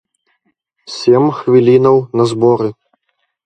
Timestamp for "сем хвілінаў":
0.95-2.03